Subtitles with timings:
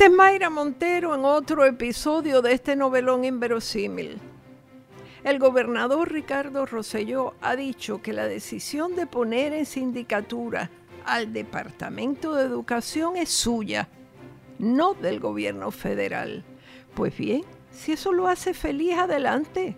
[0.00, 4.18] Esta es Mayra Montero en otro episodio de este novelón inverosímil.
[5.24, 10.70] El gobernador Ricardo Rosselló ha dicho que la decisión de poner en sindicatura
[11.04, 13.88] al Departamento de Educación es suya,
[14.58, 16.44] no del gobierno federal.
[16.94, 19.76] Pues bien, si eso lo hace feliz, adelante.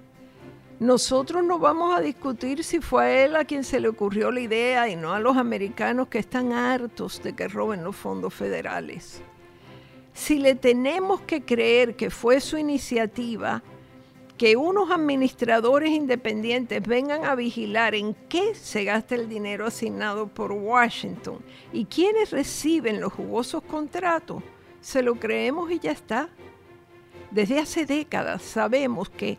[0.79, 4.39] Nosotros no vamos a discutir si fue a él a quien se le ocurrió la
[4.39, 9.21] idea y no a los americanos que están hartos de que roben los fondos federales.
[10.23, 13.61] Si le tenemos que creer que fue su iniciativa,
[14.39, 20.53] que unos administradores independientes vengan a vigilar en qué se gasta el dinero asignado por
[20.53, 21.41] Washington
[21.73, 24.45] y quiénes reciben los jugosos contratos,
[24.81, 26.29] se lo creemos y ya está.
[27.33, 29.39] Desde hace décadas sabemos que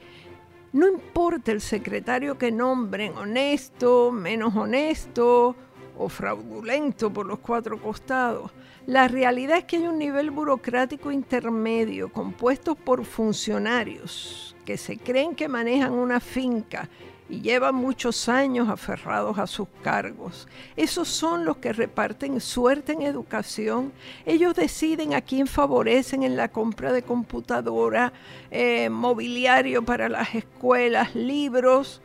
[0.74, 5.56] no importa el secretario que nombren, honesto, menos honesto
[5.98, 8.52] o fraudulento por los cuatro costados,
[8.86, 15.36] la realidad es que hay un nivel burocrático intermedio compuesto por funcionarios que se creen
[15.36, 16.90] que manejan una finca
[17.30, 20.48] y llevan muchos años aferrados a sus cargos.
[20.76, 23.94] Esos son los que reparten suerte en educación.
[24.26, 28.14] Ellos deciden a quién favorecen en la compra de computadora,
[28.52, 32.02] eh, mobiliario para las escuelas, libros.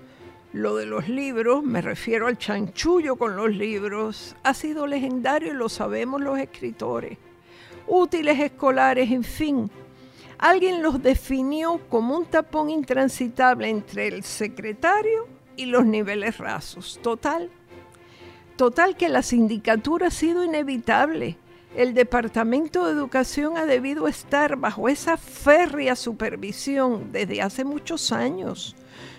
[0.53, 5.57] Lo de los libros, me refiero al chanchullo con los libros, ha sido legendario y
[5.57, 7.19] lo sabemos los escritores.
[7.87, 9.71] Útiles escolares, en fin,
[10.39, 15.27] Alguien los definió como un tapón intransitable entre el secretario
[15.57, 17.01] y los niveles rasos.
[17.03, 17.51] Total.
[18.57, 21.37] Total que la sindicatura ha sido inevitable.
[21.77, 28.75] El Departamento de Educación ha debido estar bajo esa férrea supervisión desde hace muchos años.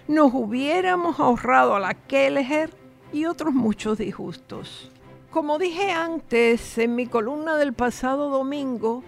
[0.08, 2.72] Nos hubiéramos ahorrado a la Kelleher
[3.14, 4.91] y otros muchos disgustos.
[5.30, 9.03] Como dije antes en mi columna del pasado domingo,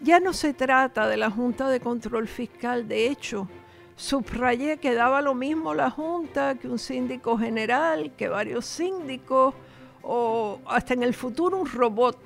[0.00, 3.46] ya no se trata de la Junta de Control Fiscal, de hecho,
[3.94, 9.54] subrayé que daba lo mismo la Junta que un síndico general, que varios síndicos
[10.02, 12.16] o hasta en el futuro un robot.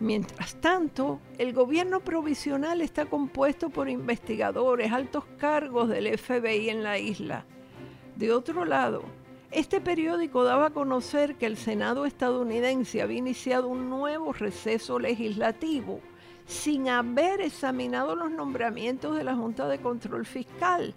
[0.00, 6.98] Mientras tanto, el gobierno provisional está compuesto por investigadores, altos cargos del FBI en la
[6.98, 7.44] isla.
[8.16, 9.02] De otro lado,
[9.50, 16.00] este periódico daba a conocer que el Senado estadounidense había iniciado un nuevo receso legislativo
[16.46, 20.94] sin haber examinado los nombramientos de la Junta de Control Fiscal,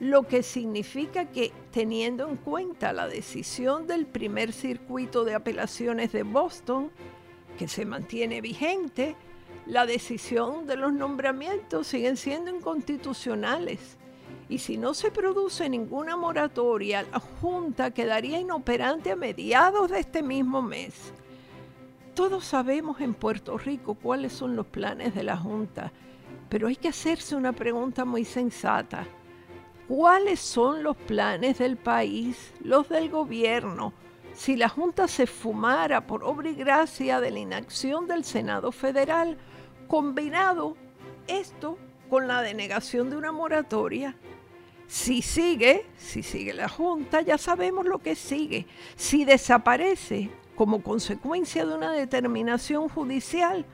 [0.00, 6.24] lo que significa que teniendo en cuenta la decisión del primer circuito de apelaciones de
[6.24, 6.90] Boston,
[7.60, 9.16] que se mantiene vigente,
[9.66, 13.98] la decisión de los nombramientos siguen siendo inconstitucionales.
[14.48, 20.22] Y si no se produce ninguna moratoria, la Junta quedaría inoperante a mediados de este
[20.22, 21.12] mismo mes.
[22.14, 25.92] Todos sabemos en Puerto Rico cuáles son los planes de la Junta,
[26.48, 29.06] pero hay que hacerse una pregunta muy sensata.
[29.86, 33.92] ¿Cuáles son los planes del país, los del gobierno,
[34.34, 39.38] si la Junta se fumara por obra y gracia de la inacción del Senado Federal,
[39.86, 40.76] combinado
[41.26, 44.16] esto con la denegación de una moratoria?
[44.86, 48.66] Si sigue, si sigue la Junta, ya sabemos lo que sigue.
[48.96, 53.64] Si desaparece, como consecuencia de una determinación judicial,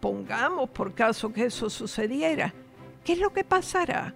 [0.00, 2.54] pongamos por caso que eso sucediera,
[3.04, 4.14] ¿qué es lo que pasará?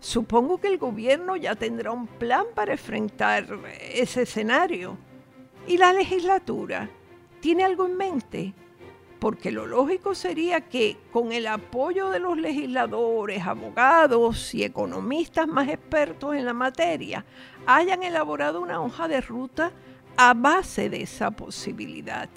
[0.00, 3.46] Supongo que el gobierno ya tendrá un plan para enfrentar
[3.92, 4.98] ese escenario.
[5.66, 6.88] ¿Y la legislatura?
[7.40, 8.54] ¿Tiene algo en mente?
[9.18, 15.68] Porque lo lógico sería que con el apoyo de los legisladores, abogados y economistas más
[15.68, 17.24] expertos en la materia,
[17.66, 19.72] hayan elaborado una hoja de ruta
[20.16, 22.28] a base de esa posibilidad.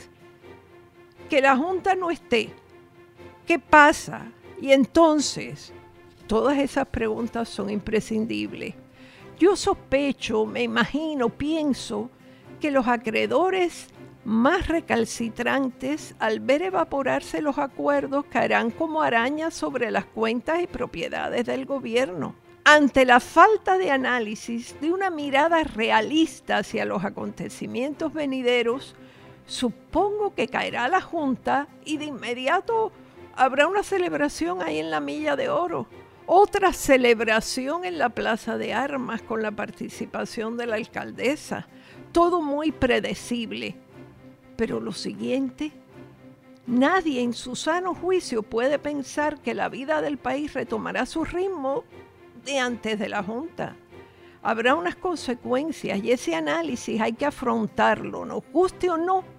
[1.30, 2.50] Que la Junta no esté.
[3.46, 4.32] ¿Qué pasa?
[4.62, 5.74] Y entonces,
[6.30, 8.76] todas esas preguntas son imprescindibles.
[9.40, 12.12] Yo sospecho, me imagino, pienso
[12.62, 13.88] que los acreedores
[14.24, 21.48] más recalcitrantes, al ver evaporarse los acuerdos, caerán como arañas sobre las cuentas y propiedades
[21.48, 28.96] del gobierno ante la falta de análisis de una mirada realista hacia los acontecimientos venideros,
[29.48, 32.92] supongo que caerá la Junta y de inmediato
[33.36, 35.88] habrá una celebración ahí en la Milla de Oro.
[36.32, 41.68] Otra celebración en la Plaza de Armas con la participación de la alcaldesa.
[42.12, 43.76] Todo muy predecible.
[44.56, 45.72] Pero lo siguiente,
[46.68, 51.84] nadie en su sano juicio puede pensar que la vida del país retomará su ritmo
[52.46, 53.76] de antes de la Junta.
[54.44, 59.39] Habrá unas consecuencias y ese análisis hay que afrontarlo, nos guste o no.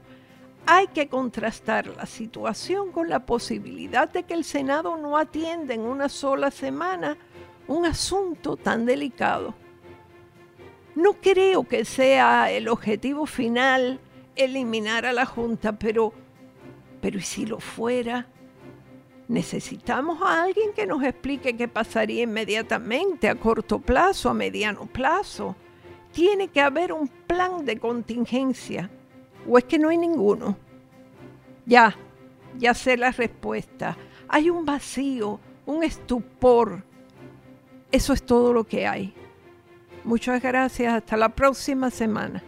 [0.73, 5.81] Hay que contrastar la situación con la posibilidad de que el Senado no atienda en
[5.81, 7.17] una sola semana
[7.67, 9.53] un asunto tan delicado.
[10.95, 13.99] No creo que sea el objetivo final
[14.37, 16.13] eliminar a la Junta, pero,
[17.01, 18.29] pero ¿y si lo fuera?
[19.27, 25.57] Necesitamos a alguien que nos explique qué pasaría inmediatamente, a corto plazo, a mediano plazo.
[26.13, 28.89] Tiene que haber un plan de contingencia.
[29.49, 30.57] ¿O es que no hay ninguno?
[31.67, 31.97] Ya,
[32.59, 33.97] ya sé la respuesta.
[34.29, 36.83] Hay un vacío, un estupor.
[37.91, 39.15] Eso es todo lo que hay.
[40.05, 40.95] Muchas gracias.
[40.95, 42.43] Hasta la próxima semana.